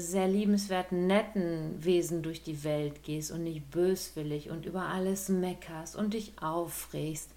sehr 0.00 0.28
liebenswerten, 0.28 1.06
netten 1.06 1.84
Wesen 1.84 2.22
durch 2.22 2.42
die 2.42 2.64
Welt 2.64 3.02
gehst 3.02 3.30
und 3.30 3.44
nicht 3.44 3.70
böswillig 3.70 4.50
und 4.50 4.66
über 4.66 4.82
alles 4.82 5.28
meckerst 5.28 5.96
und 5.96 6.14
dich 6.14 6.32
aufregst, 6.40 7.30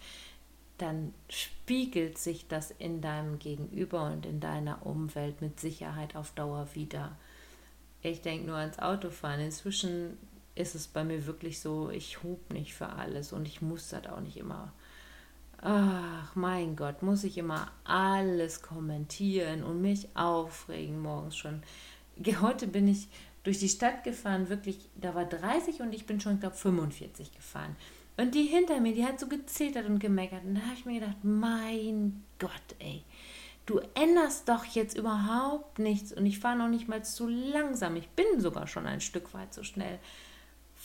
dann 0.78 1.14
spiegelt 1.28 2.18
sich 2.18 2.48
das 2.48 2.72
in 2.72 3.02
deinem 3.02 3.38
Gegenüber 3.40 4.06
und 4.06 4.26
in 4.26 4.40
deiner 4.40 4.86
Umwelt 4.86 5.42
mit 5.42 5.60
Sicherheit 5.60 6.16
auf 6.16 6.32
Dauer 6.32 6.68
wieder. 6.74 7.18
Ich 8.02 8.22
denke 8.22 8.48
nur 8.48 8.58
ans 8.58 8.80
Autofahren. 8.80 9.42
Inzwischen 9.42 10.18
ist 10.56 10.76
es 10.76 10.88
bei 10.88 11.04
mir 11.04 11.26
wirklich 11.26 11.60
so, 11.60 11.90
ich 11.90 12.24
hub 12.24 12.52
nicht 12.54 12.74
für 12.74 12.90
alles 12.90 13.34
und 13.34 13.48
ich 13.48 13.62
muss 13.62 13.90
das 13.90 14.08
auch 14.08 14.22
nicht 14.22 14.38
immer. 14.38 14.72
Ach 15.62 16.34
mein 16.36 16.78
Gott, 16.78 17.02
muss 17.02 17.26
ich 17.26 17.38
immer 17.38 17.70
alles 17.84 18.62
kommentieren 18.62 19.64
und 19.64 19.82
mich 19.82 20.08
aufregen 20.16 21.02
morgens 21.02 21.36
schon. 21.36 21.62
Heute 22.42 22.68
bin 22.68 22.88
ich 22.88 23.08
durch 23.44 23.60
die 23.60 23.70
Stadt 23.70 24.04
gefahren, 24.04 24.50
wirklich, 24.50 24.90
da 24.96 25.16
war 25.16 25.26
30 25.26 25.82
und 25.82 25.94
ich 25.94 26.06
bin 26.06 26.20
schon, 26.20 26.40
glaube 26.40 26.56
45 26.56 27.32
gefahren. 27.34 27.76
Und 28.18 28.36
die 28.36 28.44
hinter 28.44 28.82
mir, 28.82 28.94
die 28.94 29.06
hat 29.06 29.20
so 29.20 29.28
gezetert 29.28 29.86
und 29.86 30.00
gemeckert. 30.00 30.44
Und 30.44 30.56
da 30.56 30.62
habe 30.62 30.74
ich 30.74 30.86
mir 30.86 31.00
gedacht, 31.00 31.24
mein 31.24 32.22
Gott, 32.38 32.52
ey, 32.80 33.04
du 33.66 33.80
änderst 33.94 34.50
doch 34.50 34.66
jetzt 34.66 34.98
überhaupt 34.98 35.80
nichts. 35.80 36.12
Und 36.12 36.26
ich 36.26 36.40
fahre 36.40 36.58
noch 36.58 36.68
nicht 36.68 36.90
mal 36.90 37.04
zu 37.04 37.28
langsam. 37.28 37.96
Ich 37.96 38.10
bin 38.10 38.42
sogar 38.42 38.68
schon 38.68 38.86
ein 38.88 39.00
Stück 39.00 39.34
weit 39.34 39.54
zu 39.54 39.64
schnell. 39.64 40.00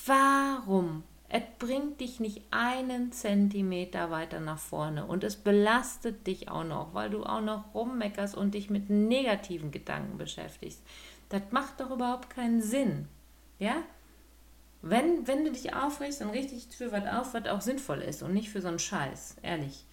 Warum? 0.07 1.03
Es 1.29 1.43
bringt 1.59 2.01
dich 2.01 2.21
nicht 2.21 2.43
einen 2.53 3.11
Zentimeter 3.11 4.13
weiter 4.13 4.39
nach 4.39 4.59
vorne 4.59 5.05
und 5.05 5.25
es 5.25 5.35
belastet 5.35 6.29
dich 6.29 6.49
auch 6.49 6.63
noch, 6.63 6.95
weil 6.95 7.11
du 7.11 7.25
auch 7.25 7.41
noch 7.41 7.75
rummeckerst 7.75 8.37
und 8.37 8.55
dich 8.55 8.71
mit 8.71 8.89
negativen 8.91 9.73
Gedanken 9.73 10.17
beschäftigst. 10.17 10.81
Das 11.35 11.51
macht 11.51 11.81
doch 11.81 11.91
überhaupt 11.91 12.31
keinen 12.31 12.63
Sinn. 12.63 13.09
Ja? 13.59 13.83
Wenn, 14.83 15.27
wenn 15.27 15.45
du 15.45 15.51
dich 15.51 15.75
aufregst, 15.75 16.21
dann 16.21 16.31
richtig 16.31 16.69
für 16.77 16.93
was 16.93 17.09
auf, 17.09 17.35
was 17.35 17.49
auch 17.49 17.61
sinnvoll 17.61 18.03
ist 18.03 18.23
und 18.23 18.33
nicht 18.33 18.51
für 18.51 18.61
so 18.61 18.69
einen 18.69 18.79
Scheiß, 18.79 19.39
ehrlich. 19.43 19.85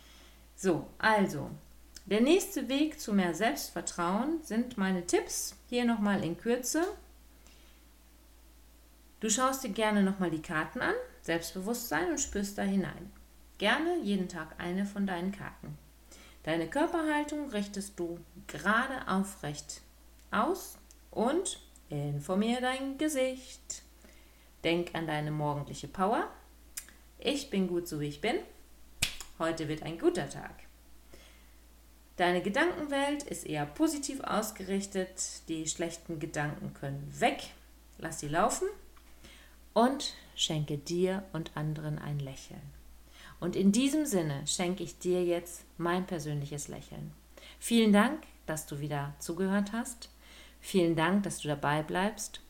So, 0.56 0.88
also, 1.00 1.50
der 2.06 2.22
nächste 2.22 2.70
Weg 2.70 3.00
zu 3.00 3.12
mehr 3.12 3.34
Selbstvertrauen 3.34 4.44
sind 4.44 4.78
meine 4.78 5.08
Tipps. 5.08 5.56
Hier 5.68 5.84
nochmal 5.84 6.24
in 6.24 6.38
Kürze. 6.38 6.84
Du 9.20 9.28
schaust 9.28 9.64
dir 9.64 9.72
gerne 9.72 10.04
nochmal 10.04 10.30
die 10.30 10.44
Karten 10.44 10.82
an, 10.82 10.94
Selbstbewusstsein 11.24 12.12
und 12.12 12.20
spürst 12.20 12.60
da 12.60 12.62
hinein. 12.62 13.12
Gerne 13.58 13.98
jeden 14.04 14.30
Tag 14.30 14.50
eine 14.60 14.86
von 14.86 15.08
deinen 15.08 15.32
Karten. 15.32 15.76
Deine 16.44 16.68
Körperhaltung 16.68 17.50
richtest 17.50 18.00
du 18.00 18.20
gerade 18.46 19.08
aufrecht 19.08 19.82
aus 20.30 20.78
und 21.12 21.60
informiere 21.90 22.62
dein 22.62 22.98
Gesicht. 22.98 23.84
Denk 24.64 24.96
an 24.96 25.08
deine 25.08 25.32
morgendliche 25.32 25.88
Power. 25.88 26.28
Ich 27.20 27.50
bin 27.50 27.68
gut 27.68 27.88
so 27.88 28.00
wie 28.00 28.08
ich 28.08 28.22
bin. 28.22 28.38
Heute 29.38 29.68
wird 29.68 29.84
ein 29.84 30.00
guter 30.00 30.30
Tag. 30.30 30.56
Deine 32.16 32.42
Gedankenwelt 32.42 33.24
ist 33.24 33.46
eher 33.46 33.66
positiv 33.66 34.22
ausgerichtet. 34.22 35.48
Die 35.48 35.68
schlechten 35.68 36.20
Gedanken 36.20 36.74
können 36.74 37.12
weg. 37.20 37.50
Lass 37.98 38.20
sie 38.20 38.28
laufen 38.28 38.68
und 39.74 40.14
schenke 40.36 40.78
dir 40.78 41.24
und 41.34 41.56
anderen 41.56 41.98
ein 41.98 42.20
Lächeln. 42.20 42.62
Und 43.40 43.56
in 43.56 43.72
diesem 43.72 44.06
Sinne 44.06 44.46
schenke 44.46 44.84
ich 44.84 45.00
dir 45.00 45.24
jetzt 45.24 45.64
mein 45.78 46.06
persönliches 46.06 46.68
Lächeln. 46.68 47.12
Vielen 47.60 47.92
Dank, 47.92 48.22
dass 48.46 48.68
du 48.68 48.80
wieder 48.80 49.16
zugehört 49.18 49.72
hast. 49.72 50.11
Vielen 50.62 50.96
Dank, 50.96 51.24
dass 51.24 51.40
du 51.40 51.48
dabei 51.48 51.82
bleibst. 51.84 52.42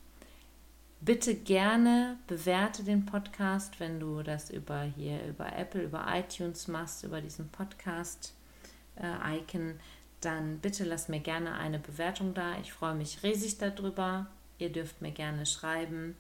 Bitte 1.00 1.34
gerne 1.34 2.18
bewerte 2.28 2.84
den 2.84 3.06
Podcast, 3.08 3.80
wenn 3.80 4.00
du 4.00 4.22
das 4.22 4.52
über 4.52 4.84
hier 4.84 5.26
über 5.26 5.58
Apple, 5.58 5.82
über 5.82 6.06
iTunes 6.08 6.68
machst, 6.68 7.04
über 7.04 7.22
diesen 7.22 7.50
Podcast-Icon. 7.50 9.70
Äh, 9.72 9.76
dann 10.20 10.60
bitte 10.60 10.84
lass 10.84 11.10
mir 11.10 11.22
gerne 11.22 11.56
eine 11.56 11.80
Bewertung 11.80 12.36
da. 12.36 12.60
Ich 12.60 12.72
freue 12.72 12.94
mich 12.94 13.24
riesig 13.24 13.58
darüber. 13.58 14.28
Ihr 14.60 14.72
dürft 14.72 15.02
mir 15.02 15.12
gerne 15.12 15.48
schreiben. 15.48 16.16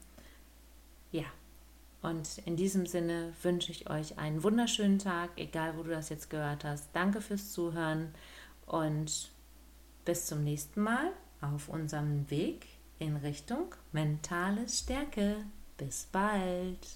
Ja, 1.11 1.25
und 2.01 2.39
in 2.45 2.55
diesem 2.55 2.87
Sinne 2.87 3.33
wünsche 3.43 3.71
ich 3.71 3.87
euch 3.89 4.17
einen 4.17 4.41
wunderschönen 4.41 4.97
Tag, 4.97 5.29
egal 5.35 5.77
wo 5.77 5.83
du 5.83 5.91
das 5.91 6.09
jetzt 6.09 6.31
gehört 6.31 6.63
hast. 6.63 6.89
Danke 6.93 7.21
fürs 7.21 7.51
Zuhören 7.51 8.15
und 8.65 9.29
bis 10.05 10.25
zum 10.25 10.43
nächsten 10.43 10.81
Mal 10.81 11.11
auf 11.41 11.69
unserem 11.69 12.29
Weg 12.29 12.67
in 12.99 13.17
Richtung 13.17 13.75
mentale 13.91 14.69
Stärke. 14.69 15.37
Bis 15.77 16.07
bald. 16.11 16.87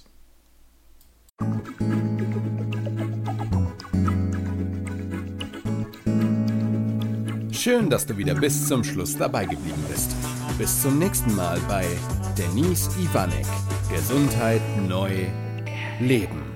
Schön, 7.52 7.90
dass 7.90 8.06
du 8.06 8.16
wieder 8.16 8.36
bis 8.36 8.68
zum 8.68 8.84
Schluss 8.84 9.18
dabei 9.18 9.46
geblieben 9.46 9.84
bist. 9.90 10.16
Bis 10.58 10.84
zum 10.84 11.00
nächsten 11.00 11.36
Mal 11.36 11.60
bei 11.68 11.86
Denise 12.38 12.90
Ivanek. 13.00 13.48
Gesundheit 13.90 14.62
neu 14.88 15.26
leben. 16.00 16.55